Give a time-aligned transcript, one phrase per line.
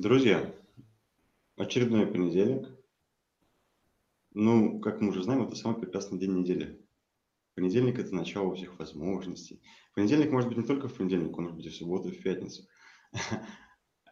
[0.00, 0.54] Друзья,
[1.56, 2.68] очередной понедельник.
[4.32, 6.86] Ну, как мы уже знаем, это самый прекрасный день недели.
[7.56, 9.60] Понедельник– это начало всех возможностей.
[9.96, 12.22] Понедельник может быть не только в понедельник, он может быть и в субботу, и в
[12.22, 12.62] пятницу.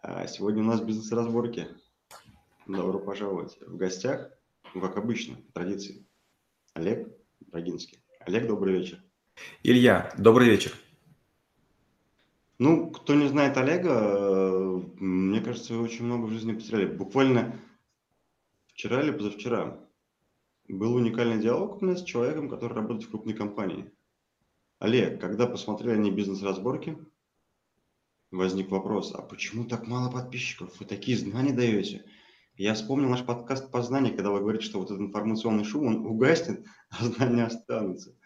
[0.03, 1.69] А сегодня у нас бизнес-разборки.
[2.67, 3.57] Добро пожаловать.
[3.61, 4.29] В гостях,
[4.75, 6.05] как обычно, по традиции,
[6.75, 8.03] Олег Брагинский.
[8.19, 9.01] Олег, добрый вечер.
[9.63, 10.75] Илья, добрый вечер.
[12.59, 16.87] Ну, кто не знает Олега, э, мне кажется, вы очень много в жизни потеряли.
[16.87, 17.61] Буквально
[18.69, 19.79] вчера или позавчера
[20.67, 23.93] был уникальный диалог у меня с человеком, который работает в крупной компании.
[24.79, 26.97] Олег, когда посмотрели они бизнес-разборки,
[28.31, 30.81] возник вопрос, а почему так мало подписчиков?
[30.81, 32.07] Вы такие знания даете?
[32.57, 36.07] Я вспомнил наш подкаст по знанию, когда вы говорите, что вот этот информационный шум, он
[36.07, 38.17] угаснет, а знания останутся.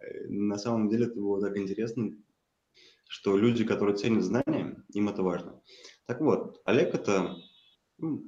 [0.00, 2.12] Э, на самом деле это было так интересно
[3.12, 5.60] что люди, которые ценят знания, им это важно.
[6.06, 7.36] Так вот, Олег– это
[7.98, 8.24] ну,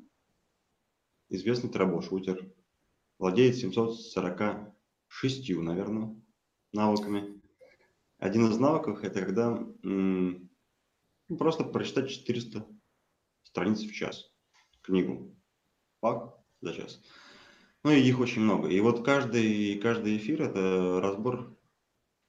[1.31, 2.53] известный трэбл-шутер,
[3.19, 6.23] владеет 746, наверное,
[6.75, 7.41] навыками.
[8.19, 10.51] Один из навыков– это когда м-
[11.29, 12.69] ну, просто прочитать 400
[13.43, 14.35] страниц в час,
[14.83, 15.35] книгу,
[16.01, 17.01] пак за час.
[17.85, 18.69] Ну и их очень много.
[18.69, 21.57] И вот каждый, каждый эфир– это разбор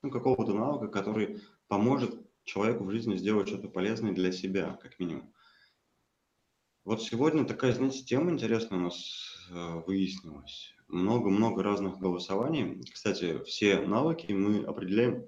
[0.03, 5.33] ну, какого-то навыка, который поможет человеку в жизни сделать что-то полезное для себя, как минимум.
[6.85, 10.75] Вот сегодня такая, знаете, тема интересная у нас э, выяснилась.
[10.87, 12.83] Много-много разных голосований.
[12.93, 15.27] Кстати, все навыки мы определяем,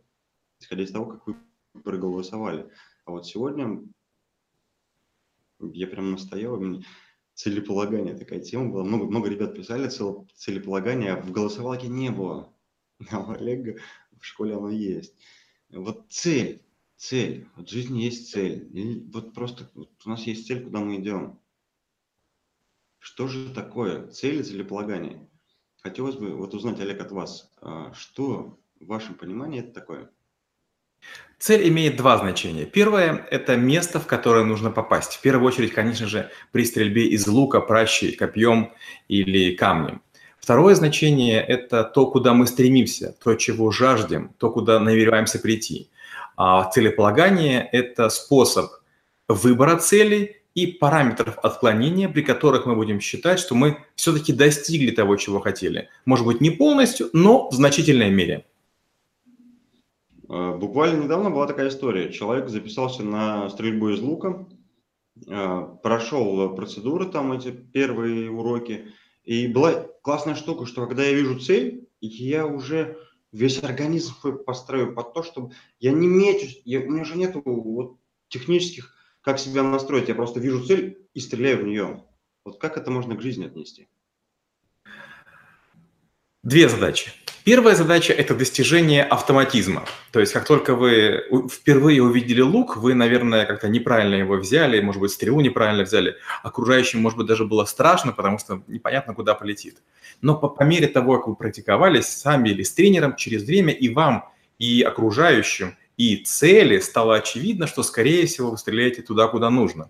[0.60, 1.36] исходя из того, как вы
[1.84, 2.70] проголосовали.
[3.06, 3.82] А вот сегодня
[5.60, 6.62] я прям настоял,
[7.34, 8.84] целеполагание такая тема была.
[8.84, 9.90] Много, много ребят писали
[10.36, 12.54] целеполагание, а в голосовалке не было.
[13.12, 13.80] А у Олега
[14.20, 15.16] в школе оно есть.
[15.70, 16.67] Вот цель
[16.98, 17.48] цель.
[17.56, 18.70] Вот жизни есть цель.
[18.74, 21.40] И вот просто вот у нас есть цель, куда мы идем.
[23.00, 25.30] Что же такое цель и целеполагание?
[25.82, 30.10] Хотелось бы вот узнать, Олег, от вас, а, что в вашем понимании это такое?
[31.40, 32.66] Цель имеет два значения.
[32.66, 35.14] Первое– это место, в которое нужно попасть.
[35.14, 38.74] В первую очередь, конечно же, при стрельбе из лука, пращей, копьем
[39.08, 40.02] или камнем.
[40.40, 45.90] Второе значение– это то, куда мы стремимся, то, чего жаждем, то, куда намереваемся прийти.
[46.38, 48.72] А целеполагание– это способ
[49.28, 55.16] выбора целей и параметров отклонения, при которых мы будем считать, что мы все-таки достигли того,
[55.18, 55.90] чего хотели.
[56.06, 58.46] Может быть, не полностью, но в значительной мере.
[60.30, 62.12] А, буквально недавно была такая история.
[62.12, 64.46] Человек записался на стрельбу из лука,
[65.28, 68.94] а, прошел процедуры, там эти первые уроки,
[69.26, 72.98] и была классная штука, что когда я вижу цель, я уже
[73.32, 74.14] весь организм
[74.46, 78.00] построю под то, чтобы я не мечусь, я, у меня же нет вот
[78.30, 82.04] технических, как себя настроить, я просто вижу цель и стреляю в нее.
[82.46, 83.90] Вот как это можно к жизни отнести?
[86.44, 87.12] Две задачи.
[87.48, 89.86] Первая задача– это достижение автоматизма.
[90.12, 95.00] То есть, как только вы впервые увидели лук, вы, наверное, как-то неправильно его взяли, может
[95.00, 96.18] быть, стрелу неправильно взяли.
[96.44, 99.78] Окружающим, может быть, даже было страшно, потому что непонятно, куда полетит.
[100.22, 103.88] Но по, по мере того, как вы практиковались сами или с тренером, через время и
[103.88, 104.30] вам,
[104.60, 109.90] и окружающим, и цели стало очевидно, что, скорее всего, вы стреляете туда, куда нужно.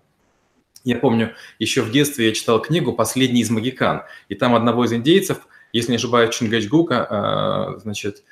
[0.84, 4.92] Я помню, еще в детстве я читал книгу «Последний из магикан», и там одного из
[4.92, 5.38] индейцев–
[5.72, 8.22] если не ошибаюсь, Чингачгука, а, значит,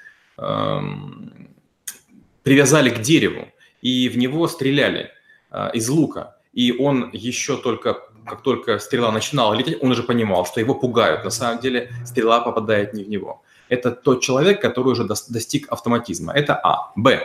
[2.43, 3.49] привязали к дереву,
[3.81, 5.11] и в него стреляли
[5.51, 6.37] а, из лука.
[6.53, 7.95] И он еще только,
[8.27, 11.25] как только стрела начинала лететь, он уже понимал, что его пугают.
[11.25, 13.43] На самом деле стрела попадает не в него.
[13.69, 16.33] Это тот человек, который уже достиг автоматизма.
[16.33, 16.93] Это А.
[16.97, 17.23] Б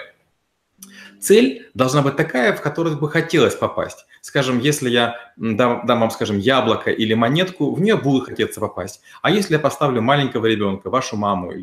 [1.22, 4.06] цель должна быть такая, в которую бы хотелось попасть.
[4.22, 9.02] Скажем, если я дам, дам вам, скажем, яблоко или монетку, в нее будет хотеться попасть.
[9.22, 11.54] А если я поставлю маленького ребенка, вашу маму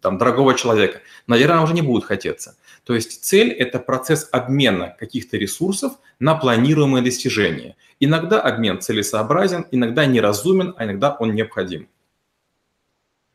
[0.00, 2.56] там, дорогого человека, наверное, уже не будет хотеться.
[2.84, 7.76] То есть цель– это процесс обмена каких-то ресурсов на планируемые достижения.
[8.00, 11.88] Иногда обмен целесообразен, иногда неразумен, а иногда он необходим.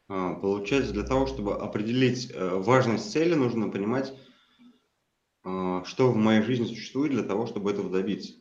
[0.07, 4.13] А, получается, для того, чтобы определить э, важность цели, нужно понимать,
[5.43, 8.33] что в моей жизни существует для того, чтобы этого добиться.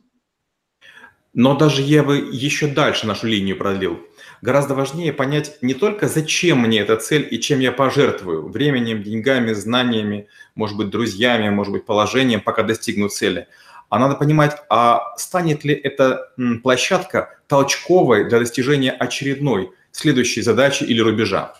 [1.33, 4.01] Но даже я бы еще дальше нашу линию продлил.
[4.41, 9.53] Гораздо важнее понять не только, зачем мне эта цель и чем я пожертвую, временем, деньгами,
[9.53, 13.47] знаниями, может быть, друзьями, может быть, положением, пока достигну цели.
[13.87, 16.33] А надо понимать, а станет ли эта
[16.63, 21.53] площадка толчковой для достижения очередной, следующей задачи или рубежа?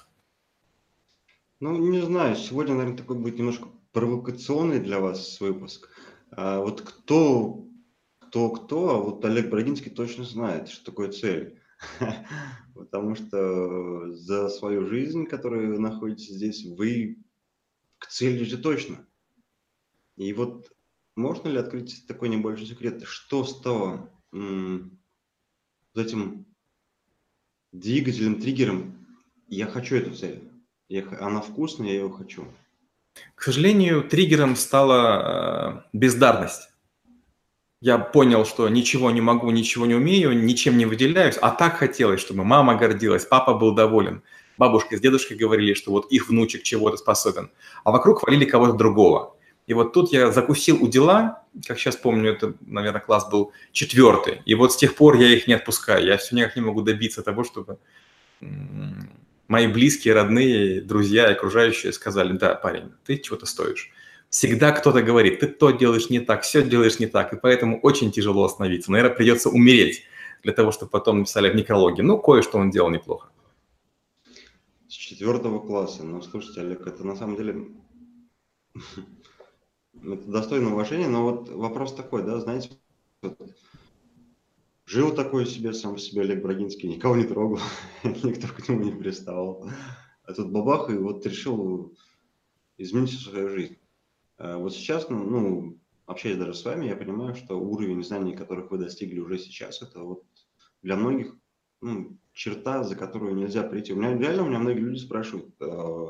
[1.61, 5.89] Ну, не знаю, сегодня, наверное, такой будет немножко провокационный для вас выпуск.
[6.31, 7.67] А вот кто,
[8.19, 11.59] кто-кто, а вот Олег Брагинский точно знает, что такое цель.
[12.75, 17.17] Потому что за свою жизнь, которую вы находитесь здесь, вы
[17.97, 19.05] к цели же точно.
[20.15, 20.71] И вот
[21.15, 26.45] можно ли открыть такой небольшой секрет, что стало вот этим
[27.71, 29.07] двигателем, триггером,
[29.47, 30.49] я хочу эту цель,
[30.87, 32.45] я, она вкусная, я ее хочу.
[33.35, 36.69] К сожалению, триггером стала э, бездарность.
[37.81, 42.21] Я понял, что ничего не могу, ничего не умею, ничем не выделяюсь, а так хотелось,
[42.21, 44.21] чтобы мама гордилась, папа был доволен.
[44.57, 47.49] Бабушка с дедушкой говорили, что вот их внучек чего-то способен,
[47.83, 49.35] а вокруг хвалили кого-то другого.
[49.65, 54.41] И вот тут я закусил у дела, как сейчас помню, это, наверное, класс был четвертый.
[54.45, 56.05] И вот с тех пор я их не отпускаю.
[56.05, 57.79] Я все никак не могу добиться того, чтобы
[59.51, 63.91] мои близкие, родные, друзья и окружающие сказали, да, парень, ты чего-то стоишь.
[64.29, 68.13] Всегда кто-то говорит, ты то делаешь не так, все делаешь не так, и поэтому очень
[68.13, 68.91] тяжело остановиться.
[68.91, 70.03] Наверное, придется умереть
[70.41, 72.01] для того, чтобы потом написали в некрологе.
[72.01, 73.27] Ну, кое-что он делал неплохо.
[74.87, 76.03] С четвертого класса.
[76.03, 77.67] Ну, слушайте, Олег, это на самом деле
[80.01, 82.69] это достойно уважения, но вот вопрос такой, да, знаете,
[83.21, 83.37] вот,
[84.91, 87.59] жил такой себе, сам себе Олег Брагинский, никого не трогал,
[88.03, 89.69] никто к нему не приставал.
[90.23, 91.95] А тут бабах, и вот решил
[92.77, 93.77] изменить свою жизнь.
[94.37, 98.69] А вот сейчас, ну, ну, общаясь даже с вами, я понимаю, что уровень знаний, которых
[98.69, 100.23] вы достигли уже сейчас, это вот
[100.81, 101.37] для многих
[101.79, 103.93] ну, черта, за которую нельзя прийти.
[103.93, 106.09] У меня реально, у меня многие люди спрашивают, а,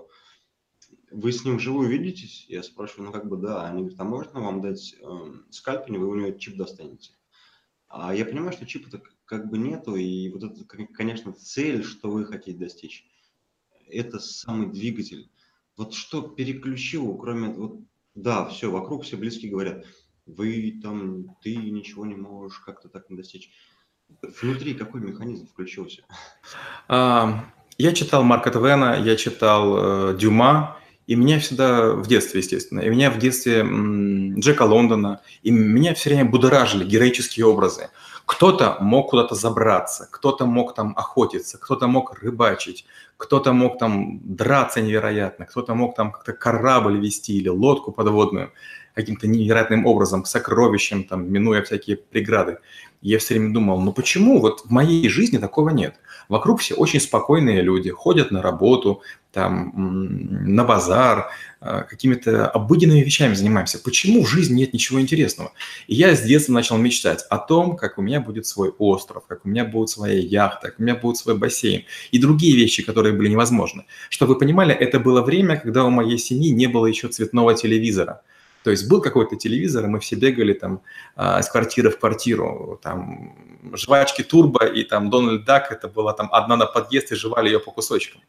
[1.12, 2.48] вы с ним вживую видитесь?
[2.50, 3.68] Я спрашиваю, ну как бы да.
[3.68, 5.06] Они говорят, а можно вам дать э,
[5.52, 7.12] скальпель, вы у него чип достанете?
[7.92, 12.26] А я понимаю, что чипа-то как бы нету, и вот это, конечно, цель, что вы
[12.26, 13.06] хотите достичь,
[13.88, 15.30] это самый двигатель.
[15.76, 17.82] Вот что переключило, кроме вот,
[18.16, 19.86] да, все, вокруг все близкие говорят,
[20.26, 23.52] вы там, ты ничего не можешь как-то так не достичь.
[24.42, 26.04] Внутри какой механизм включился?
[26.88, 30.78] Я читал Марка Твена, я читал э, Дюма,
[31.12, 33.68] и меня всегда в детстве, естественно, и меня в детстве
[34.40, 37.90] Джека Лондона, и меня все время будоражили героические образы.
[38.26, 42.86] Кто-то мог куда-то забраться, кто-то мог там охотиться, кто-то мог рыбачить,
[43.18, 48.54] кто-то мог там драться невероятно, кто-то мог там как-то корабль вести или лодку подводную
[48.94, 52.60] каким-то невероятным образом, сокровищем, там, минуя всякие преграды.
[53.02, 55.96] Я все время думал, ну почему вот в моей жизни такого нет?
[56.30, 59.72] Вокруг все очень спокойные люди, ходят на работу, там,
[60.46, 63.80] на базар, а, какими-то обыденными вещами занимаемся.
[63.80, 65.54] Почему в жизни нет ничего интересного?
[65.88, 69.46] И я с детства начал мечтать о том, как у меня будет свой остров, как
[69.46, 73.14] у меня будет своя яхта, как у меня будет свой бассейн и другие вещи, которые
[73.14, 73.86] были невозможны.
[74.10, 78.22] Чтобы вы понимали, это было время, когда у моей семьи не было еще цветного телевизора.
[78.64, 80.82] То есть был какой-то телевизор, и мы все бегали там
[81.16, 83.36] а, из квартиры в квартиру, там
[83.74, 87.60] жвачки Турбо и там Дональд Дак, это была там одна на подъезд и жевали ее
[87.60, 88.22] по кусочкам.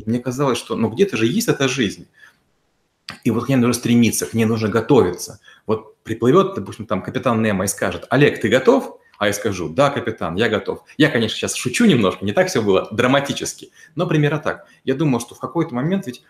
[0.00, 2.08] И мне казалось, что ну где-то же есть эта жизнь.
[3.24, 5.40] И вот к ней нужно стремиться, к ней нужно готовиться.
[5.66, 8.98] Вот приплывет, допустим, там капитан Немо и скажет, Олег, ты готов?
[9.18, 10.84] А я скажу, да, капитан, я готов.
[10.96, 14.66] Я, конечно, сейчас шучу немножко, не так все было драматически, но примерно так.
[14.84, 16.22] Я думаю, что в какой-то момент ведь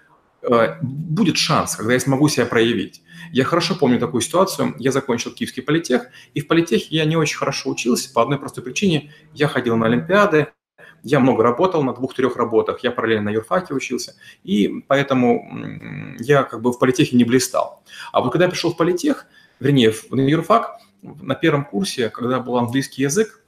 [0.42, 3.02] Э, будет шанс, когда я смогу себя проявить.
[3.30, 4.74] Я хорошо помню такую ситуацию.
[4.78, 8.64] Я закончил Киевский политех, и в политехе я не очень хорошо учился по одной простой
[8.64, 9.12] причине.
[9.34, 10.48] Я ходил на Олимпиады,
[11.02, 16.62] я много работал на двух-трех работах, я параллельно на юрфаке учился, и поэтому я как
[16.62, 17.82] бы в политехе не блистал.
[18.12, 19.26] А вот когда я пришел в политех,
[19.58, 23.42] вернее, на юрфак, на первом курсе, когда был английский язык,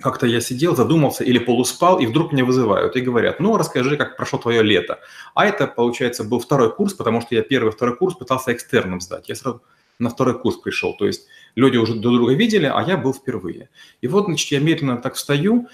[0.00, 4.16] как-то я сидел, задумался или полуспал, и вдруг меня вызывают и говорят, ну, расскажи, как
[4.16, 4.98] прошло твое лето.
[5.34, 9.28] А это, получается, был второй курс, потому что я первый, второй курс пытался экстерном сдать.
[9.28, 9.62] Я сразу
[9.98, 13.68] на второй курс пришел, то есть люди уже друг друга видели, а я был впервые.
[14.00, 15.68] И вот, значит, я медленно так встаю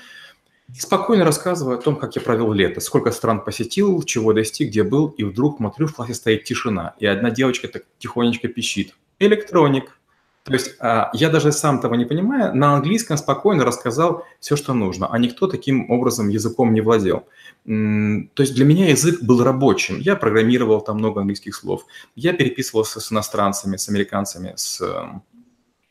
[0.75, 4.83] и спокойно рассказываю о том, как я провел лето, сколько стран посетил, чего достиг, где
[4.83, 8.95] был, и вдруг смотрю, в классе стоит тишина, и одна девочка так тихонечко пищит.
[9.19, 9.99] Электроник,
[10.45, 14.75] то есть а, я даже сам того не понимая, на английском спокойно рассказал все, что
[14.75, 17.27] нужно, а никто таким образом языком не владел.
[17.65, 19.99] То есть для меня язык был рабочим.
[19.99, 21.85] Я программировал там много английских слов.
[22.15, 24.81] Я переписывался с иностранцами, с американцами, с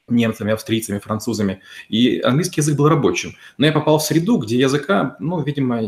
[0.07, 1.61] немцами, австрийцами, французами.
[1.89, 3.35] И английский язык был рабочим.
[3.57, 5.81] Но я попал в среду, где языка, ну, видимо,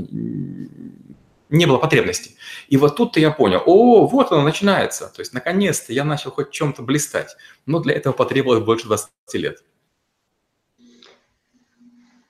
[1.50, 2.36] не было потребности.
[2.68, 5.12] И вот тут-то я понял, о, вот оно начинается.
[5.14, 7.36] То есть, наконец-то я начал хоть чем-то блистать.
[7.66, 9.64] Но для этого потребовалось больше 20 лет.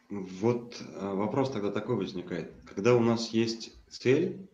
[0.10, 2.52] Вот а, вопрос тогда такой возникает.
[2.66, 4.50] Когда у нас есть цель,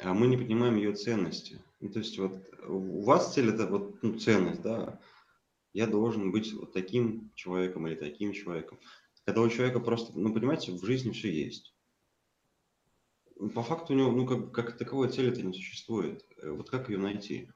[0.00, 1.60] а мы не понимаем ее ценности.
[1.80, 2.36] Ну, то есть вот
[2.68, 4.98] у вас цель это вот ну, ценность, да,
[5.74, 8.78] я должен быть вот таким человеком или таким человеком.
[9.26, 11.74] Когда у человека просто, ну, понимаете, в жизни все есть.
[13.54, 16.24] По факту у него, ну, как, как таковой цели это не существует.
[16.40, 17.50] Э, вот как ее найти?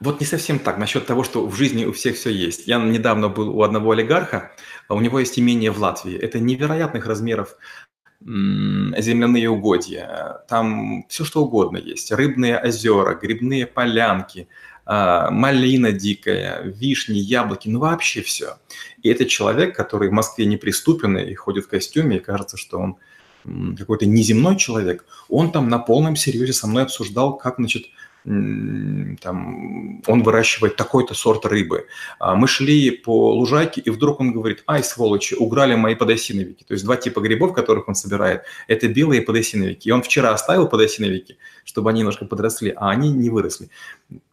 [0.00, 2.68] Вот не совсем так, насчет того, что в жизни у всех все есть.
[2.68, 4.54] Я недавно был у одного олигарха,
[4.86, 6.16] а у него есть имение в Латвии.
[6.16, 7.56] Это невероятных размеров
[8.20, 12.10] земляные угодья, там все что угодно есть.
[12.10, 14.48] Рыбные озера, грибные полянки,
[14.88, 18.56] малина дикая, вишни, яблоки, ну вообще все.
[19.02, 22.96] И это человек, который в Москве неприступен и ходит в костюме, и кажется, что он
[23.76, 27.84] какой-то неземной человек, он там на полном серьезе со мной обсуждал, как, значит,
[28.28, 31.86] там, он выращивает такой-то сорт рыбы.
[32.18, 36.62] А мы шли по лужайке, и вдруг он говорит, ай, сволочи, уграли мои подосиновики.
[36.64, 39.88] То есть два типа грибов, которых он собирает, это белые подосиновики.
[39.88, 43.70] И он вчера оставил подосиновики, чтобы они немножко подросли, а они не выросли.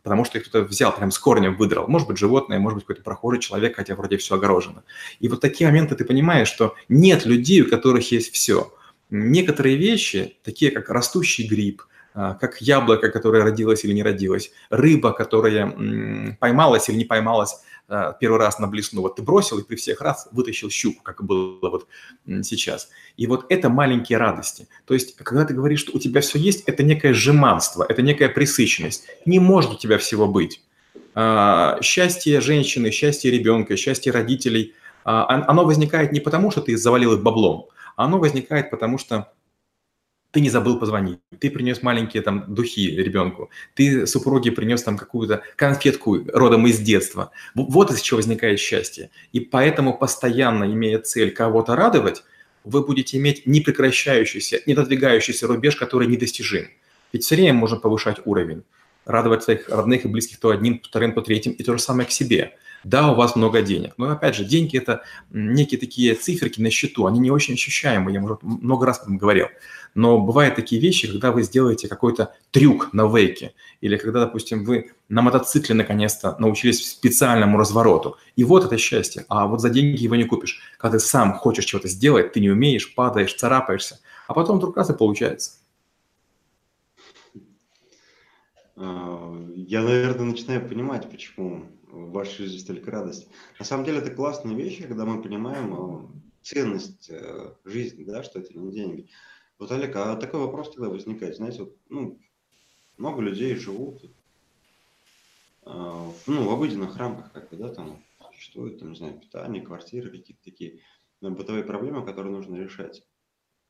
[0.03, 1.87] Потому что их кто-то взял, прям с корнем выдрал.
[1.87, 4.83] Может быть, животное, может быть, какой-то прохожий человек, хотя вроде все огорожено.
[5.21, 8.73] И вот такие моменты ты понимаешь, что нет людей, у которых есть все.
[9.09, 11.83] Некоторые вещи, такие как растущий гриб–
[12.15, 17.57] как яблоко, которое родилось или не родилось, рыба, которая поймалась или не поймалась
[17.87, 19.01] а, первый раз на блесну.
[19.01, 21.87] Вот ты бросил и при всех раз вытащил щуку, как было вот
[22.43, 22.89] сейчас.
[23.17, 24.67] И вот это маленькие радости.
[24.85, 28.29] То есть, когда ты говоришь, что у тебя все есть, это некое жеманство, это некая
[28.29, 29.05] присыщенность.
[29.25, 30.61] Не может у тебя всего быть.
[31.13, 37.21] А, счастье женщины, счастье ребенка, счастье родителей, оно возникает не потому, что ты завалил их
[37.21, 39.31] баблом, оно возникает потому, что
[40.35, 45.43] ты не забыл позвонить, ты принес маленькие там духи ребенку, ты супруге принес там какую-то
[45.55, 47.31] конфетку родом из детства.
[47.53, 49.11] Вот из чего возникает счастье.
[49.31, 52.25] И поэтому постоянно, имея цель кого-то радовать,
[52.65, 56.67] вы будете иметь непрекращающийся, недодвигающийся рубеж, который недостижим.
[57.13, 58.63] Ведь все время можно повышать уровень,
[59.05, 62.09] радовать своих родных и близких то одним, то вторым, то третьим, и то же самое
[62.09, 63.95] к себе– да, у вас много денег.
[63.97, 65.01] Но опять же, деньги– это
[65.31, 69.47] некие такие циферки на счету, они не очень ощущаемые, я уже много раз этом говорил.
[69.95, 74.91] Но бывают такие вещи, когда вы сделаете какой-то трюк на вейке, или когда, допустим, вы
[75.09, 78.17] на мотоцикле наконец-то научились специальному развороту.
[78.35, 79.25] И вот это счастье.
[79.29, 80.59] А вот за деньги его не купишь.
[80.77, 84.91] Когда ты сам хочешь чего-то сделать, ты не умеешь, падаешь, царапаешься, а потом вдруг раз
[84.91, 85.53] и получается.
[88.75, 93.27] А, я, наверное, начинаю понимать, почему в вашей жизни столько радости.
[93.57, 96.07] На самом деле это классная вещь, когда мы понимаем э,
[96.41, 99.09] ценность э, жизни, да, что это не деньги.
[99.57, 102.19] Вот, Олег, а такой вопрос тогда возникает, знаете, вот, ну,
[102.97, 104.09] много людей живут э,
[105.65, 110.43] ну, в обыденных рамках, как бы, да, там существует, там, не знаю, питание, квартиры, какие-то
[110.43, 110.81] такие
[111.21, 113.07] бытовые проблемы, которые нужно решать.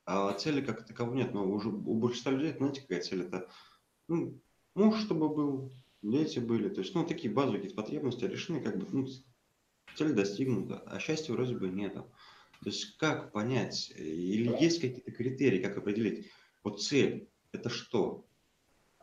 [0.06, 3.24] А цели как таковой нет, но уже у большинства людей, знаете, какая цель?
[3.24, 3.48] Это
[4.08, 4.40] ну,
[4.74, 5.72] муж, чтобы был,
[6.12, 6.70] дети были.
[6.70, 9.08] То есть, ну, такие базовые потребности решены, как бы, ну,
[9.96, 12.12] цель достигнута, а счастья вроде бы нету.
[12.62, 16.28] То есть, как понять, или есть какие-то критерии, как определить,
[16.64, 18.26] вот цель, это что?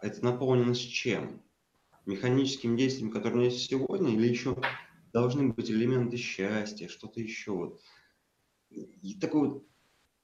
[0.00, 1.42] Это наполнено с чем?
[2.06, 4.61] Механическим действием, которое у меня есть сегодня, или еще
[5.12, 7.80] должны быть элементы счастья, что-то еще вот.
[8.71, 9.66] И такой вот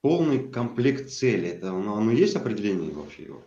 [0.00, 1.48] полный комплект цели.
[1.48, 3.44] Это оно, оно есть определение вообще его?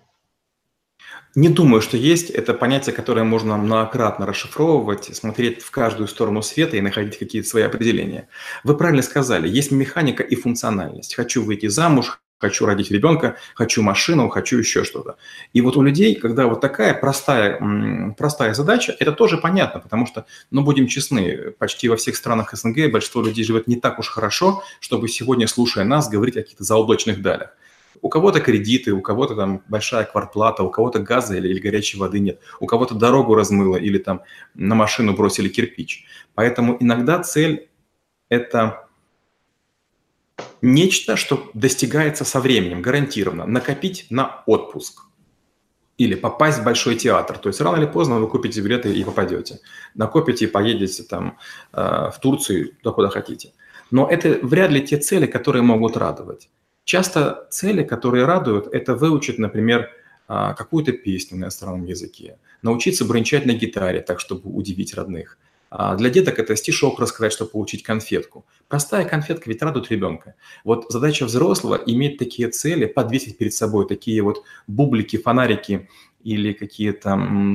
[1.33, 2.29] Не думаю, что есть.
[2.29, 7.63] Это понятие, которое можно многократно расшифровывать, смотреть в каждую сторону света и находить какие-то свои
[7.63, 8.27] определения.
[8.63, 11.15] Вы правильно сказали, есть механика и функциональность.
[11.15, 15.15] Хочу выйти замуж, хочу родить ребенка, хочу машину, хочу еще что-то.
[15.53, 20.25] И вот у людей, когда вот такая простая, простая задача, это тоже понятно, потому что,
[20.49, 24.63] ну, будем честны, почти во всех странах СНГ большинство людей живет не так уж хорошо,
[24.79, 27.51] чтобы сегодня, слушая нас, говорить о каких-то заоблачных далях.
[28.01, 32.19] У кого-то кредиты, у кого-то там большая квартплата, у кого-то газа или, или горячей воды
[32.19, 34.21] нет, у кого-то дорогу размыло или там
[34.53, 36.05] на машину бросили кирпич.
[36.33, 37.69] Поэтому иногда цель–
[38.29, 38.87] это
[40.61, 43.45] нечто, что достигается со временем, гарантированно.
[43.45, 45.03] Накопить на отпуск
[45.97, 47.37] или попасть в большой театр.
[47.37, 49.59] То есть рано или поздно вы купите билеты и попадете.
[49.93, 51.37] Накопите и поедете там
[51.73, 53.53] э, в Турцию, куда хотите.
[53.91, 56.49] Но это вряд ли те цели, которые могут радовать.
[56.91, 59.89] Часто цели, которые радуют, это выучить, например,
[60.27, 65.37] а, какую-то песню на иностранном языке, научиться бренчать на гитаре так, чтобы удивить родных.
[65.69, 68.45] А для деток это стишок рассказать, чтобы получить конфетку.
[68.67, 70.35] Простая конфетка ведь радует ребенка.
[70.65, 75.87] Вот задача взрослого– иметь такие цели, подвесить перед собой такие вот бублики, фонарики
[76.25, 77.11] или какие-то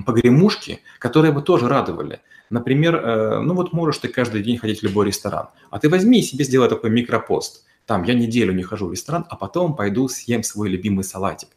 [0.06, 2.20] погремушки, которые бы тоже радовали.
[2.48, 6.20] Например, э, ну вот можешь ты каждый день ходить в любой ресторан, а ты возьми
[6.20, 10.08] и себе сделай такой микропост– там, я неделю не хожу в ресторан, а потом пойду
[10.08, 11.48] съем свой любимый салатик.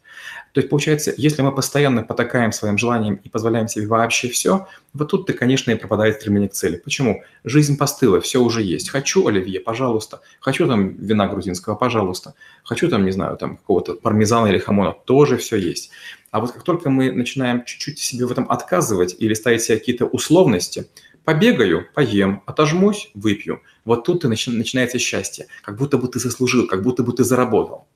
[0.52, 5.10] То есть, получается, если мы постоянно потакаем своим желаниям и позволяем себе вообще все, вот
[5.10, 6.76] тут ты, конечно, и пропадает стремление к цели.
[6.76, 7.22] Почему?
[7.44, 8.90] Жизнь постыла, все уже есть.
[8.90, 10.20] Хочу оливье, пожалуйста.
[10.40, 12.34] Хочу там вина грузинского, пожалуйста.
[12.62, 15.90] Хочу там, не знаю, там какого-то пармезана или хамона, тоже все есть.
[16.30, 20.06] А вот как только мы начинаем чуть-чуть себе в этом отказывать или ставить себе какие-то
[20.06, 20.86] условности,
[21.30, 25.46] побегаю, поем, отожмусь, выпью, вот тут и начинается счастье.
[25.62, 27.86] Как будто бы ты заслужил, как будто бы ты заработал.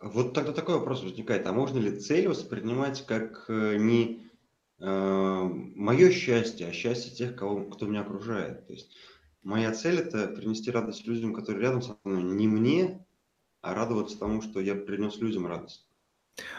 [0.00, 4.30] Вот тогда такой вопрос возникает, а можно ли цель воспринимать как э, не
[4.78, 8.66] э, мое счастье, а счастье тех, кого, кто меня окружает?
[8.66, 8.94] То есть
[9.42, 13.04] моя цель– это принести радость людям, которые рядом со мной, не мне,
[13.62, 15.83] а радоваться тому, что я принес людям радость.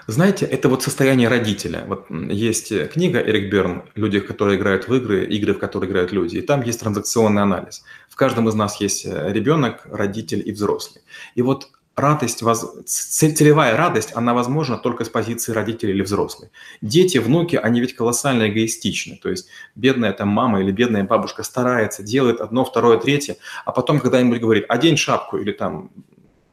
[0.07, 1.83] Знаете, это вот состояние родителя.
[1.87, 6.11] Вот есть э, книга Эрик Берн «Люди, которые играют в игры, игры, в которые играют
[6.11, 6.37] люди».
[6.37, 7.83] И там есть транзакционный анализ.
[8.07, 11.03] В каждом из нас есть э, ребенок, родитель и взрослый.
[11.33, 12.43] И вот радость,
[12.85, 16.51] целевая радость, она возможна только с позиции родителей или взрослых.
[16.81, 19.17] Дети, внуки, они ведь колоссально эгоистичны.
[19.21, 23.99] То есть бедная там мама или бедная бабушка старается, делает одно, второе, третье, а потом
[23.99, 25.89] когда-нибудь говорит, одень шапку или там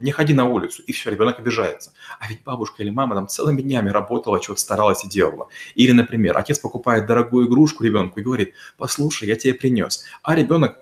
[0.02, 1.92] не ходи на улицу, и все, ребенок обижается.
[2.18, 5.48] А ведь бабушка или мама там целыми днями работала, чего-то старалась и делала.
[5.74, 10.04] Или, например, отец покупает дорогую игрушку ребенку и говорит, послушай, я тебе принес.
[10.22, 10.78] А ребенок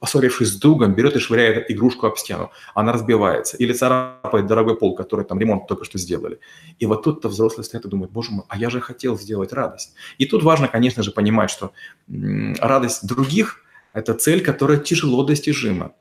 [0.00, 2.50] поссорившись с другом, берет и швыряет игрушку об стену.
[2.74, 3.58] Она разбивается.
[3.58, 6.40] Или царапает дорогой пол, который там ремонт только что сделали.
[6.78, 9.92] И вот тут-то взрослые стоят и думают, боже мой, а я же хотел сделать радость.
[10.16, 11.72] И тут важно, конечно же, понимать, что
[12.08, 13.62] радость других–
[13.92, 15.92] это цель, которая тяжело достижима.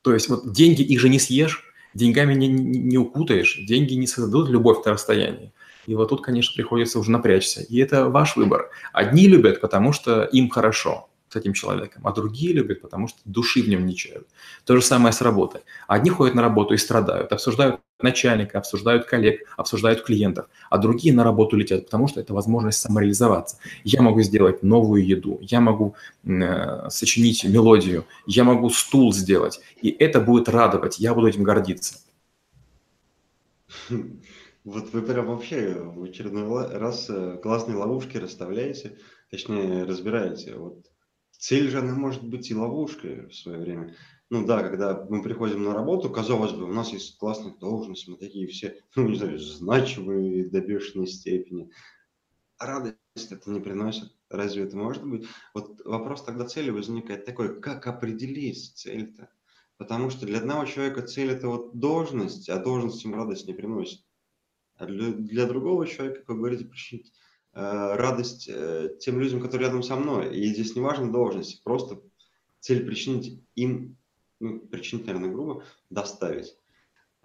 [0.00, 4.48] То есть вот деньги, их же не съешь, деньгами не, не, укутаешь, деньги не создадут
[4.48, 5.52] любовь на расстоянии.
[5.86, 7.62] И вот тут, конечно, приходится уже напрячься.
[7.62, 8.70] И это ваш выбор.
[8.92, 13.62] Одни любят, потому что им хорошо– с этим человеком, а другие любят, потому что души
[13.62, 14.28] в нем не чают.
[14.64, 15.62] То же самое с работой.
[15.88, 21.24] Одни ходят на работу и страдают, обсуждают начальника, обсуждают коллег, обсуждают клиентов, а другие на
[21.24, 23.56] работу летят, потому что это возможность самореализоваться.
[23.84, 29.90] Я могу сделать новую еду, я могу э, сочинить мелодию, я могу стул сделать, и
[29.90, 31.96] это будет радовать, я буду этим гордиться.
[34.64, 38.96] Вот вы прям вообще в очередной раз э, классные ловушки расставляете,
[39.28, 40.54] точнее разбираете.
[40.54, 40.91] Вот
[41.42, 43.96] Цель же, она может быть и ловушкой в свое время.
[44.30, 48.16] Ну да, когда мы приходим на работу, казалось бы, у нас есть классные должности, мы
[48.16, 51.68] такие все, ну не знаю, значимые до бешеной степени.
[52.58, 52.96] А радость
[53.32, 54.16] это не приносит.
[54.30, 55.26] Разве это может быть?
[55.52, 59.28] Вот вопрос тогда цели возникает такой, как определить цель-то?
[59.78, 64.04] Потому что для одного человека цель это вот должность, а должность ему радость не приносит.
[64.76, 67.12] А для, для другого человека, как вы говорите, причинить
[67.54, 70.34] радость э, тем людям, которые рядом со мной.
[70.36, 72.00] И здесь не важна должность, просто
[72.60, 73.96] цель причинить им,
[74.40, 76.56] ну, причинить, наверное, грубо, доставить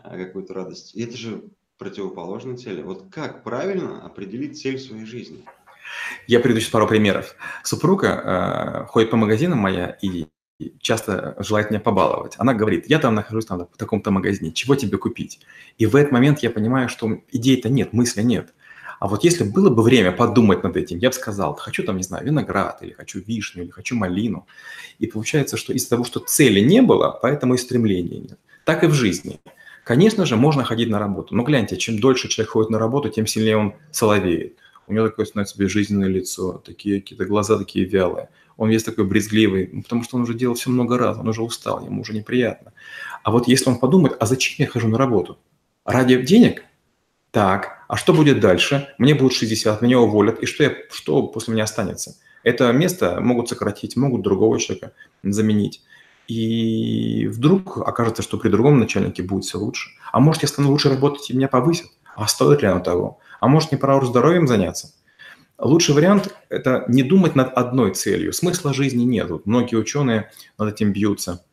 [0.04, 0.96] э, какую-то радость.
[0.96, 1.44] И это же
[1.78, 2.82] противоположные цели.
[2.82, 5.46] Вот как правильно определить цель своей жизни?
[6.28, 7.36] Я приведу сейчас пару примеров.
[7.64, 10.28] Супруга э, ходит по магазинам моя и
[10.80, 12.36] часто желает меня побаловать.
[12.38, 15.40] Она говорит, я там нахожусь там, в таком-то магазине, чего тебе купить?
[15.78, 18.54] И в этот момент я понимаю, что идей-то нет, мысли нет.
[19.00, 22.04] А вот если было бы время подумать над этим, я бы сказал, хочу там, не
[22.04, 24.48] знаю, виноград, или хочу вишню, или хочу малину.
[25.00, 28.40] И получается, что из-за того, что цели не было, поэтому и стремления нет.
[28.66, 29.40] Так и в жизни.
[29.84, 31.36] Конечно же, можно ходить на работу.
[31.36, 34.58] Но гляньте, чем дольше человек ходит на работу, тем сильнее он соловеет.
[34.88, 38.30] У него такое становится безжизненное лицо, такие какие-то глаза такие вялые.
[38.56, 41.44] Он весь такой брезгливый, ну, потому что он уже делал все много раз, он уже
[41.44, 42.74] устал, ему уже неприятно.
[43.24, 45.38] А вот если он подумает, а зачем я хожу на работу?
[45.86, 46.64] Ради денег?
[47.32, 48.90] Так, а что будет дальше?
[48.98, 52.16] Мне будет 60, меня уволят, и что, я, что после меня останется?
[52.44, 55.82] Это место могут сократить, могут другого человека заменить.
[56.28, 59.92] И вдруг окажется, что при другом начальнике будет все лучше.
[60.12, 61.88] А может, я стану лучше работать, и меня повысят?
[62.16, 63.20] А стоит ли оно того?
[63.40, 64.94] А может, не пора уже здоровьем заняться?
[65.58, 68.34] Лучший вариант– это не думать над одной целью.
[68.34, 69.30] Смысла жизни нет.
[69.46, 71.44] Многие ученые над этим бьются.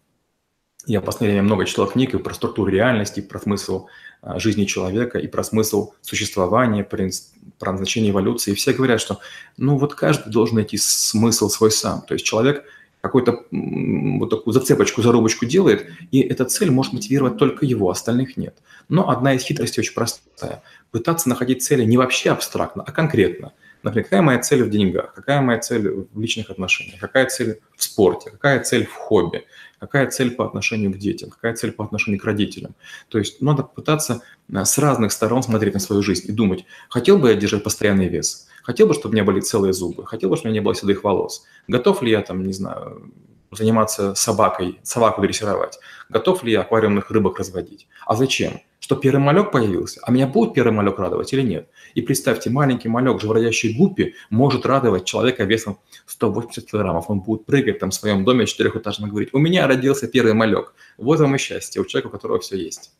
[0.87, 3.87] Я в последнее время много читал книг и про структуру реальности, про смысл
[4.20, 8.53] а, жизни человека и про смысл существования, про, назначение эволюции.
[8.53, 9.18] И все говорят, что
[9.57, 12.03] ну вот каждый должен найти смысл свой сам.
[12.03, 12.64] То есть человек
[13.01, 18.57] какую-то вот такую зацепочку, зарубочку делает, и эта цель может мотивировать только его, остальных нет.
[18.88, 20.62] Но одна из хитростей очень простая.
[20.90, 23.53] Пытаться находить цели не вообще абстрактно, а конкретно–
[23.85, 27.85] Например, какая моя цель в деньгах, какая моя цель в личных отношениях, какая цель в
[27.85, 29.44] спорте, какая цель в хобби,
[29.79, 32.75] какая цель по отношению к детям, какая цель по отношению к родителям.
[33.11, 37.18] То есть надо пытаться э, с разных сторон смотреть на свою жизнь и думать, хотел
[37.18, 40.37] бы я держать постоянный вес, хотел бы, чтобы у меня были целые зубы, хотел бы,
[40.37, 43.12] чтобы у меня не было седых волос, готов ли я там, не знаю,
[43.51, 45.79] заниматься собакой, собаку дрессировать?
[46.09, 47.87] Готов ли я аквариумных рыбок разводить?
[48.07, 48.61] А зачем?
[48.85, 49.99] Что первый малек появился?
[50.03, 51.70] А меня будет первый малек радовать или нет?
[51.94, 57.09] И представьте, маленький малек, живородящий гуппи, может радовать человека весом 180 килограммов.
[57.09, 60.75] Он будет прыгать там в своем доме четырехэтажном и говорить, у меня родился первый малек.
[60.99, 62.92] Вот вам и счастье, у человека, у которого все есть.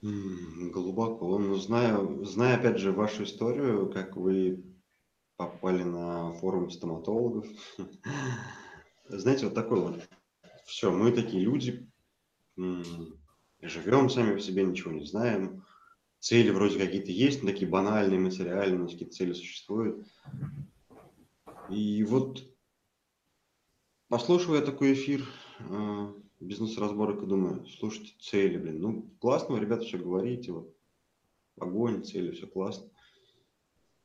[0.00, 1.38] Глубоко.
[1.38, 4.64] Ну, знаю, зная, опять же, вашу историю, как вы
[5.36, 7.46] попали на форум стоматологов.
[9.08, 10.08] Знаете, вот такой вот.
[10.64, 11.89] Все, мы такие люди,
[12.56, 15.64] живем сами по себе, ничего не знаем.
[16.18, 20.06] Цели вроде какие-то есть, но такие банальные, материальные, какие-то цели существуют.
[21.70, 22.44] И вот
[24.08, 25.26] послушал я такой эфир,
[25.60, 30.74] а, бизнес-разборок и думаю, слушайте, цели, блин, ну классно вы, ребята, все говорите, вот
[31.58, 32.90] огонь, цели, все классно.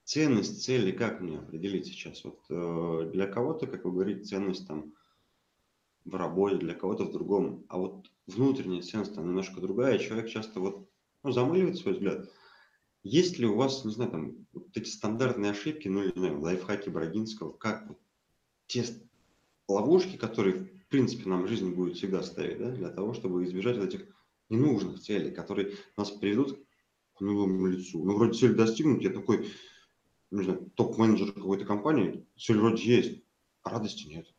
[0.03, 2.23] Ценность цели как мне определить сейчас?
[2.23, 4.93] Вот э, для кого-то, как вы говорите, ценность там
[6.05, 10.59] в работе, для кого-то в другом, а вот внутренняя ценность там немножко другая, человек часто
[10.59, 10.89] вот
[11.23, 12.29] ну, замыливает свой взгляд.
[13.03, 16.89] Есть ли у вас, не знаю, там вот эти стандартные ошибки, ну, не знаю, лайфхаки
[16.89, 17.99] Брагинского, как вот
[18.67, 18.83] те
[19.67, 24.05] ловушки, которые в принципе, нам жизнь будет всегда ставить, да, для того, чтобы избежать этих
[24.49, 26.63] ненужных целей, которые нас приведут
[27.15, 28.03] к новому лицу.
[28.03, 29.49] Ну, вроде цель достигнуть, я такой,
[30.29, 33.23] не знаю, топ-менеджер какой-то компании, цель вроде есть,
[33.63, 34.31] а радости нет.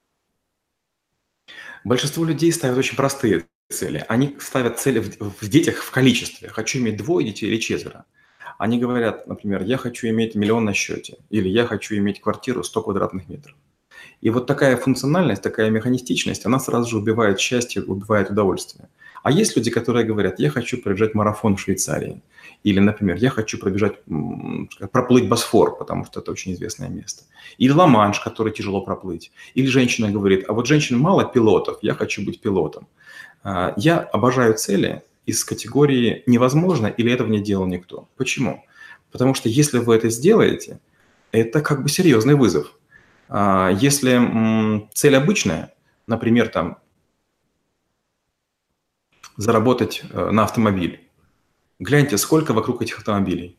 [1.85, 4.05] Большинство людей ставят очень простые цели.
[4.09, 6.49] Они ставят цели в, детях в количестве.
[6.49, 8.05] Хочу иметь двое детей или четверо.
[8.59, 12.83] Они говорят, например, я хочу иметь миллион на счете, или я хочу иметь квартиру 100
[12.83, 13.55] квадратных метров.
[14.21, 18.89] И вот такая функциональность, такая механистичность, она сразу же убивает счастье, убивает удовольствие.
[19.23, 22.23] А есть люди, которые говорят, я хочу пробежать марафон в Швейцарии.
[22.65, 23.95] Или, например, я хочу пробежать,
[24.91, 27.25] проплыть Босфор, потому что это очень известное место.
[27.59, 29.31] Или Ла-Манш, который тяжело проплыть.
[29.55, 32.89] Или женщина говорит, а вот женщин мало пилотов, я хочу быть пилотом.
[33.43, 38.09] А, я обожаю цели из категории «невозможно» или «этого не делал никто».
[38.17, 38.65] Почему?
[39.13, 40.81] Потому что если вы это сделаете,
[41.33, 42.73] это как бы серьезный вызов.
[43.29, 45.73] А, если цель обычная,
[46.07, 46.79] например, там
[49.37, 51.06] заработать э, на автомобиль,
[51.79, 53.59] гляньте, сколько вокруг этих автомобилей.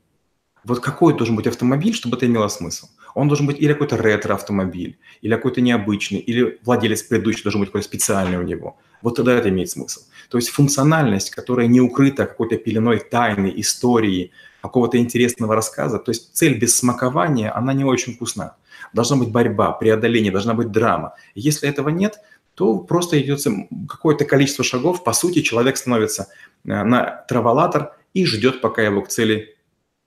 [0.63, 2.87] Вот какой должен быть автомобиль, чтобы это имело смысл?
[3.15, 7.87] Он должен быть или какой-то ретро-автомобиль, или какой-то необычный, или владелец предыдущий должен быть какой-то
[7.87, 8.77] специальный у него.
[9.01, 10.01] Вот тогда это имеет смысл.
[10.29, 16.35] То есть функциональность, которая не укрыта какой-то пеленой тайны, истории, какого-то интересного рассказа, то есть
[16.35, 18.57] цель без смакования, она не очень вкусна.
[18.93, 21.13] Должна быть борьба, преодоление, должна быть драма.
[21.35, 22.19] Если этого нет,
[22.55, 23.51] то просто идется
[23.87, 25.03] какое-то количество шагов.
[25.03, 26.27] По сути, человек становится
[26.65, 29.57] э, на траволатор и ждет, пока его к цели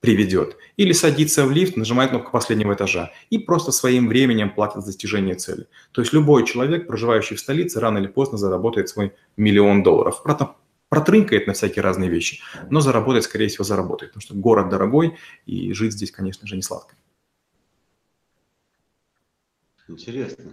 [0.00, 0.56] приведет.
[0.76, 5.34] Или садится в лифт, нажимает кнопку последнего этажа и просто своим временем платит за достижение
[5.34, 5.66] цели.
[5.92, 10.22] То есть любой человек, проживающий в столице, рано или поздно заработает свой миллион долларов.
[10.22, 10.56] Правда,
[10.88, 15.72] протрынкает на всякие разные вещи, но заработает, скорее всего, заработает, потому что город дорогой, и
[15.72, 16.96] жить здесь, конечно же, не сладко.
[19.86, 20.52] Интересно.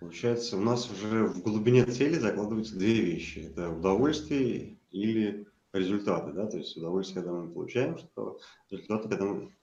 [0.00, 3.50] Получается, у нас уже в глубине цели закладываются две вещи.
[3.50, 5.46] Это удовольствие или
[5.78, 6.32] результаты.
[6.32, 6.46] Да?
[6.46, 8.38] То есть удовольствие, когда мы получаем что
[8.70, 9.54] результаты, когда мы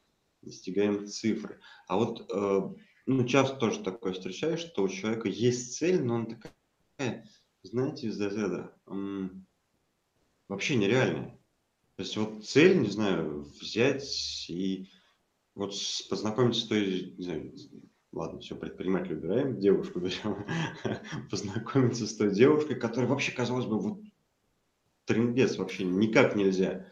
[0.41, 1.60] достигаем цифры.
[1.88, 2.62] А вот э,
[3.06, 7.26] ну, часто тоже такое встречаешь, что у человека есть цель, но он такая,
[7.63, 8.74] знаете, из разряда
[10.47, 11.39] вообще нереальная.
[11.95, 14.89] То есть вот цель, не знаю, взять и
[15.56, 15.74] вот
[16.10, 17.54] познакомиться с той, не знаю,
[18.12, 20.45] ладно, все, предпринимателя убираем, девушку берем,
[21.30, 24.02] познакомиться с той девушкой, которая вообще, казалось бы, вот
[25.06, 26.86] трендец вообще никак нельзя.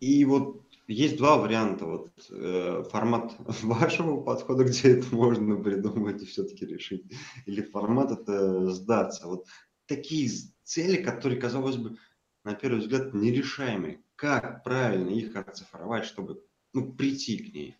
[0.00, 1.86] И вот есть два варианта.
[1.86, 7.04] Вот э, формат вашего подхода, где это можно придумать и все-таки решить,
[7.46, 9.26] или формат это сдаться.
[9.26, 9.46] Вот
[9.86, 10.30] такие
[10.62, 11.96] цели, которые, казалось бы,
[12.44, 14.00] на первый взгляд, нерешаемые.
[14.16, 17.76] Как правильно их оцифровать, чтобы ну, прийти к ней?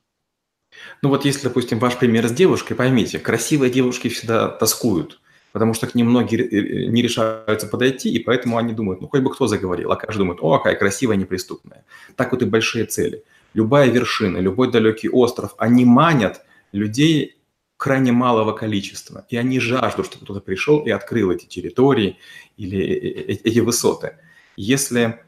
[1.02, 5.20] Ну вот если, допустим, ваш пример с девушкой, поймите, красивые девушки всегда тоскуют,
[5.54, 9.20] потому что к ним многие э, не решаются подойти, и поэтому они думают, ну хоть
[9.20, 11.84] бы кто заговорил, а каждый думает, о, какая красивая, неприступная.
[12.16, 13.22] Так вот и большие цели.
[13.54, 17.36] Любая вершина, любой далекий остров, они манят людей
[17.76, 22.18] крайне малого количества, и они жаждут, чтобы кто-то пришел и открыл эти территории
[22.56, 24.16] или э, э, эти высоты.
[24.56, 25.20] Если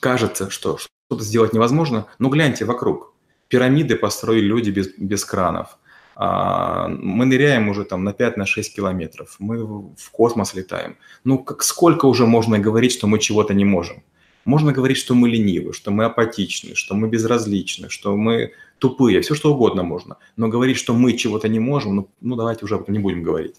[0.00, 3.12] кажется, что что-то сделать невозможно, ну гляньте вокруг–
[3.48, 5.78] Пирамиды построили люди без, без кранов.
[6.18, 9.36] А, мы ныряем уже там на 5-6 на километров.
[9.38, 10.96] Мы в космос летаем.
[11.24, 14.02] Ну, как, сколько уже можно говорить, что мы чего-то не можем?
[14.46, 19.34] Можно говорить, что мы ленивы, что мы апатичны, что мы безразличны, что мы тупые, все
[19.34, 20.16] что угодно можно.
[20.36, 23.56] Но говорить, что мы чего-то не можем, ну, ну давайте уже не будем говорить.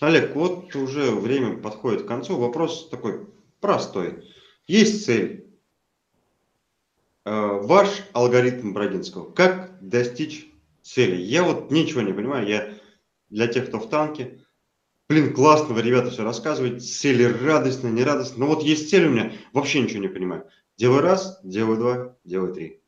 [0.00, 2.38] Олег, вот уже время подходит к концу.
[2.38, 3.26] Вопрос такой
[3.60, 4.24] простой.
[4.66, 5.46] Есть цель.
[7.26, 9.30] Э, ваш алгоритм Брагинского.
[9.30, 10.46] Как достичь
[10.86, 11.16] цели?
[11.16, 12.46] Я вот ничего не понимаю.
[12.46, 12.74] Я
[13.28, 14.38] для тех, кто в танке,
[15.08, 18.40] блин, классно вы, ребята, все рассказываете, цели радостно, не радостно.
[18.40, 20.44] Но вот есть цель у меня, вообще ничего не понимаю.
[20.76, 22.80] Делай раз, делай два, делай три.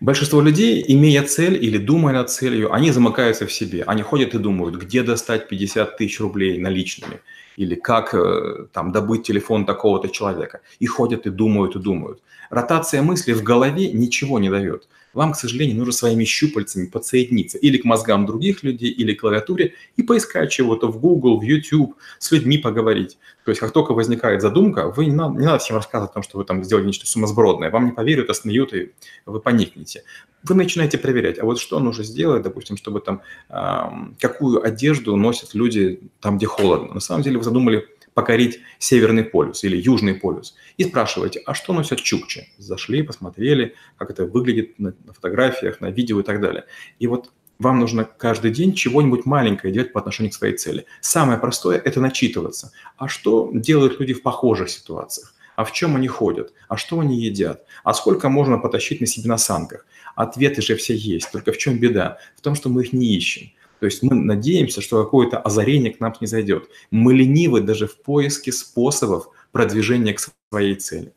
[0.00, 3.84] Большинство людей, имея цель или думая над целью, они замыкаются в себе.
[3.84, 7.20] Они ходят и думают, где достать 50 тысяч рублей наличными,
[7.56, 10.60] или как э, там добыть телефон такого-то человека.
[10.78, 12.20] И ходят и думают и думают.
[12.50, 17.78] Ротация мысли в голове ничего не дает вам, к сожалению, нужно своими щупальцами подсоединиться или
[17.78, 22.30] к мозгам других людей, или к клавиатуре и поискать чего-то в Google, в YouTube, с
[22.30, 23.18] людьми поговорить.
[23.44, 26.22] То есть как только возникает задумка, вы не надо, не надо всем рассказывать о том,
[26.22, 27.70] что вы там сделали нечто сумасбродное.
[27.70, 28.92] Вам не поверят, осмеют, и
[29.26, 30.04] вы поникнете.
[30.44, 33.82] Вы начинаете проверять, а вот что нужно сделать, допустим, чтобы там, э,
[34.18, 36.94] какую одежду носят люди там, где холодно.
[36.94, 40.54] На самом деле задумали покорить Северный полюс или Южный полюс.
[40.76, 42.48] И спрашиваете, а что носят чукчи?
[42.58, 46.64] Зашли, посмотрели, как это выглядит на, на фотографиях, на видео и так далее.
[46.98, 50.84] И вот вам нужно каждый день чего-нибудь маленькое делать по отношению к своей цели.
[51.00, 52.72] Самое простое– это начитываться.
[52.96, 55.34] А что делают люди в похожих ситуациях?
[55.54, 56.52] А в чем они ходят?
[56.68, 57.64] А что они едят?
[57.84, 59.86] А сколько можно потащить на себе на санках?
[60.16, 61.30] Ответы же все есть.
[61.30, 62.18] Только в чем беда?
[62.36, 63.52] В том, что мы их не ищем.
[63.82, 66.68] То есть мы надеемся, что какое-то озарение к нам не зайдет.
[66.92, 71.12] Мы ленивы даже в поиске способов продвижения к своей цели.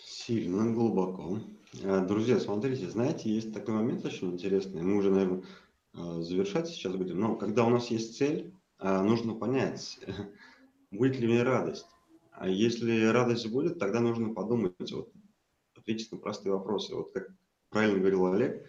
[0.00, 1.40] Сильно, глубоко.
[1.82, 4.82] А, друзья, смотрите, знаете, есть такой момент очень интересный.
[4.82, 5.42] Мы уже, наверное,
[5.94, 7.18] а, завершать сейчас будем.
[7.18, 9.98] Но когда у нас есть цель, а, нужно понять,
[10.92, 11.86] будет ли мне радость.
[12.30, 15.10] А если радость будет, тогда нужно подумать, вот,
[15.74, 16.94] ответить на простые вопросы.
[16.94, 17.32] Вот как
[17.70, 18.66] правильно говорил Олег,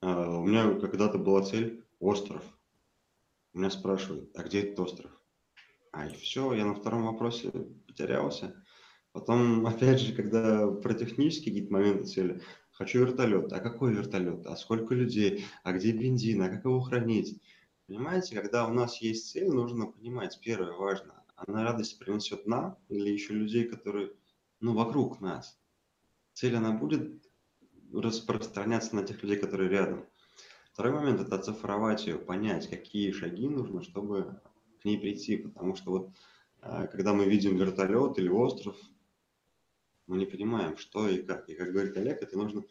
[0.00, 2.44] а, у меня когда-то была цель остров.
[3.52, 5.10] Меня спрашивают, а где этот остров?
[5.92, 7.50] А и все, я на втором вопросе
[7.86, 8.62] потерялся.
[9.12, 13.52] Потом, опять же, когда про технические какие-то моменты цели, хочу вертолет.
[13.52, 14.46] А какой вертолет?
[14.46, 15.46] А сколько людей?
[15.64, 16.42] А где бензин?
[16.42, 17.40] А как его хранить?
[17.86, 23.08] Понимаете, когда у нас есть цель, нужно понимать, первое, важно, она радость принесет нам или
[23.08, 24.12] еще людей, которые,
[24.60, 25.58] ну, вокруг нас.
[26.34, 27.27] Цель, она будет
[27.92, 30.06] распространяться на тех людей, которые рядом.
[30.72, 34.40] Второй момент– это оцифровать ее, понять, какие шаги нужно, чтобы
[34.80, 35.36] к ней прийти.
[35.38, 36.10] Потому что вот
[36.60, 38.76] а, когда мы видим вертолет или остров,
[40.06, 41.48] мы не понимаем, что и как.
[41.48, 42.64] И как говорит Олег, это нужно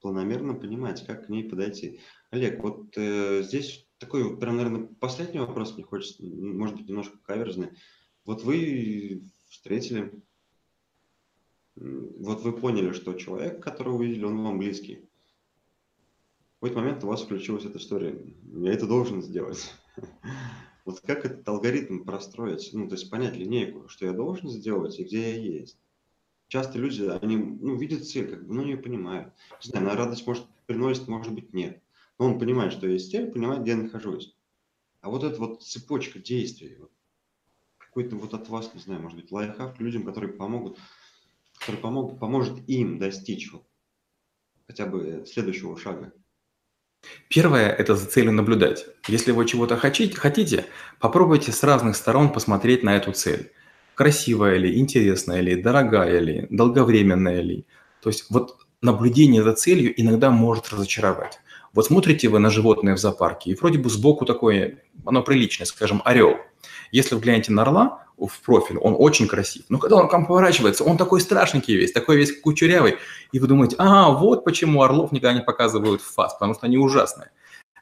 [0.00, 2.00] планомерно понимать, как к ней подойти.
[2.30, 7.70] Олег, вот э, здесь такой, прям, наверное, последний вопрос мне хочется, может быть, немножко каверзный.
[8.24, 10.22] Вот вы встретили
[11.80, 15.08] вот вы поняли, что человек, которого вы видели, он вам близкий.
[16.56, 18.18] В какой-то момент у вас включилась эта история.
[18.52, 19.72] Я это должен сделать.
[20.84, 22.70] Вот как этот алгоритм простроить?
[22.72, 25.78] Ну, то есть понять линейку, что я должен сделать и где я есть.
[26.46, 29.34] Часто люди, они ну, видят цель, как бы, но не понимают.
[29.62, 31.82] Не знаю, на радость может приносит, может быть, нет.
[32.18, 34.34] Но он понимает, что есть цель, понимает, где я нахожусь.
[35.02, 36.90] А вот эта вот цепочка действий, вот,
[37.76, 40.78] какой-то вот от вас, не знаю, может быть, лайфхак людям, которые помогут
[41.58, 43.50] который помог, поможет им достичь
[44.66, 46.12] хотя бы следующего шага?
[47.28, 48.86] Первое– это за целью наблюдать.
[49.06, 50.66] Если вы чего-то хотите,
[50.98, 53.52] попробуйте с разных сторон посмотреть на эту цель.
[53.94, 57.66] Красивая ли, интересная ли, дорогая ли, долговременная ли.
[58.02, 61.40] То есть вот наблюдение за целью иногда может разочаровать.
[61.72, 66.00] Вот смотрите вы на животное в зоопарке, и вроде бы сбоку такое, оно приличное, скажем,
[66.04, 66.36] орел.
[66.92, 69.64] Если вы глянете на орла, в профиль, он очень красив.
[69.68, 72.96] Но когда он к вам поворачивается, он такой страшненький весь, такой весь кучерявый.
[73.32, 76.78] И вы думаете, а, вот почему орлов никогда не показывают в фас, потому что они
[76.78, 77.30] ужасные.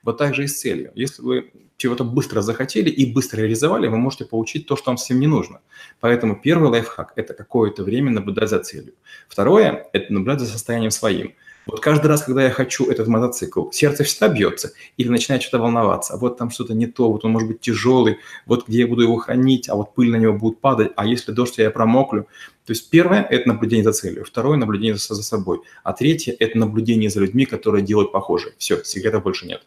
[0.02, 0.92] Вот так же и с целью.
[0.94, 5.18] Если вы чего-то быстро захотели и быстро реализовали, вы можете получить то, что вам всем
[5.20, 5.60] не нужно.
[6.00, 8.94] Поэтому первый лайфхак– это какое-то время наблюдать за целью.
[9.28, 11.34] Второе– это наблюдать за состоянием своим.
[11.66, 16.14] Вот каждый раз, когда я хочу этот мотоцикл, сердце всегда бьется или начинает что-то волноваться.
[16.14, 19.02] А вот там что-то не то, вот он может быть тяжелый, вот где я буду
[19.02, 22.28] его хранить, а вот пыль на него будет падать, а если дождь, я промоклю.
[22.64, 27.10] То есть первое– это наблюдение за целью, второе– наблюдение за, собой, а третье– это наблюдение
[27.10, 28.54] за людьми, которые делают похоже.
[28.58, 29.66] Все, секретов больше нет.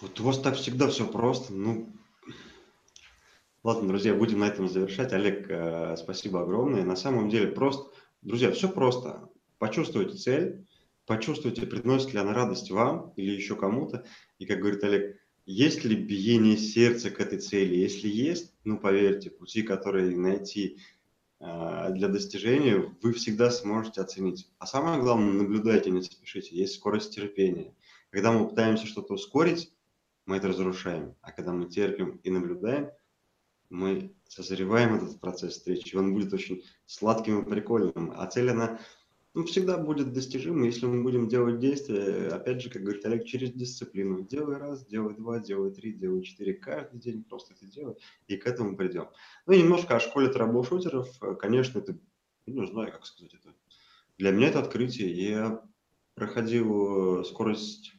[0.00, 1.52] Вот у вас так всегда все просто.
[1.52, 1.88] Ну,
[3.62, 5.12] ладно, друзья, будем на этом завершать.
[5.12, 6.84] Олег, э, спасибо огромное.
[6.84, 7.88] На самом деле просто
[8.24, 9.28] Друзья, все просто.
[9.58, 10.66] Почувствуйте цель,
[11.04, 14.06] почувствуйте, приносит ли она радость вам или еще кому-то.
[14.38, 17.74] И, как говорит Олег, есть ли биение сердца к этой цели?
[17.74, 20.78] Если есть, ну, поверьте, пути, которые найти
[21.40, 24.50] э, для достижения, вы всегда сможете оценить.
[24.58, 26.56] А самое главное, наблюдайте, не спешите.
[26.56, 27.74] Есть скорость терпения.
[28.08, 29.70] Когда мы пытаемся что-то ускорить,
[30.24, 31.14] мы это разрушаем.
[31.20, 32.88] А когда мы терпим и наблюдаем,
[33.74, 35.96] мы созреваем этот процесс встречи.
[35.96, 38.12] Он будет очень сладким и прикольным.
[38.16, 38.80] А цель, она
[39.34, 43.52] ну, всегда будет достижима, если мы будем делать действия, опять же, как говорит Олег, через
[43.52, 44.22] дисциплину.
[44.22, 47.96] Делай раз, делай два, делай три, делай четыре, каждый день просто это делай,
[48.28, 49.08] и к этому придем.
[49.46, 51.36] Ну, и немножко о школе трэбл-шутеров.
[51.40, 51.98] Конечно, это,
[52.46, 53.52] ну, не знаю, как сказать это.
[54.18, 55.10] Для меня это открытие.
[55.10, 55.64] Я
[56.14, 57.92] проходил э, скорость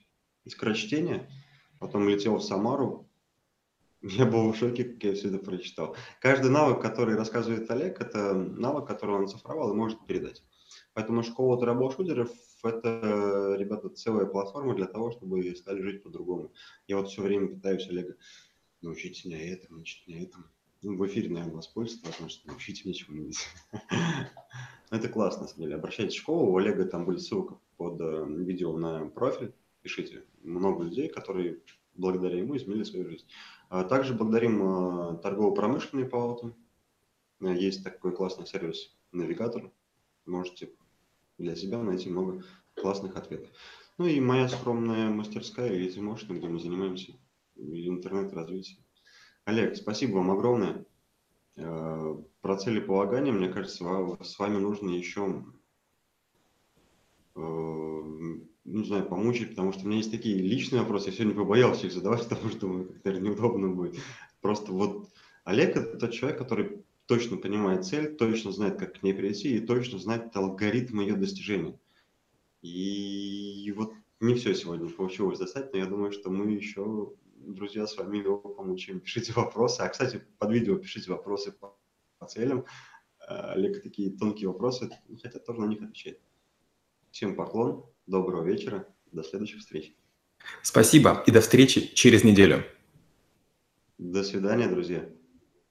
[0.48, 1.30] скорочтения,
[1.80, 3.05] потом летел в Самару,
[4.08, 5.96] я был в шоке, как я все это прочитал.
[6.22, 10.44] Каждый навык, который рассказывает Олег, это навык, который он оцифровал и может передать.
[10.94, 12.30] Поэтому школа трэбл-шутеров–
[12.64, 16.54] это, ребята, целая платформа для того, чтобы стали жить по-другому.
[16.88, 18.16] Я вот все время пытаюсь Олега
[18.82, 20.46] научить меня этому, научить меня этому.
[20.84, 23.40] Ну, в эфире, наверное, воспользоваться, потому что научите меня чему-нибудь.
[24.92, 25.76] Это классно, на самом деле.
[25.76, 29.52] Обращайтесь в школу, у Олега там будет ссылка под э, видео на профиль.
[29.82, 30.24] Пишите.
[30.44, 31.60] Много людей, которые
[31.96, 33.26] благодаря ему изменили свою жизнь.
[33.70, 36.54] А также благодарим э, торгово-промышленные палаты.
[37.40, 39.72] Есть такой классный сервис «Навигатор».
[40.26, 40.72] Можете
[41.38, 42.44] для себя найти много
[42.76, 43.50] классных ответов.
[43.98, 47.14] Ну и моя скромная мастерская Elite Motion, где мы занимаемся
[47.56, 48.80] интернет-развитием.
[49.46, 50.86] Олег, спасибо вам огромное.
[51.56, 53.86] Э, про целеполагание, мне кажется,
[54.22, 55.46] с вами нужно еще,
[57.36, 57.40] э,
[58.66, 61.10] не знаю, помучить, потому что у меня есть такие личные вопросы.
[61.10, 63.96] Я сегодня побоялся их задавать, потому что как-то неудобно будет.
[64.42, 65.10] Просто вот
[65.44, 69.66] Олег– это тот человек, который точно понимает цель, точно знает, как к ней прийти и
[69.66, 71.80] точно знает алгоритм ее достижения.
[72.62, 77.96] И вот не все сегодня получилось достать, но я думаю, что мы еще, друзья, с
[77.96, 79.00] вами его помучим.
[79.00, 79.82] Пишите вопросы.
[79.82, 81.78] А, кстати, под видео пишите вопросы по,
[82.18, 82.66] по целям.
[83.20, 84.90] А, Олег такие тонкие вопросы,
[85.22, 86.20] хотя тоже на них отвечает.
[87.12, 89.96] Всем поклон, доброго вечера, до следующих встреч.
[90.62, 92.64] Спасибо и до встречи через неделю.
[93.98, 95.10] До свидания, друзья.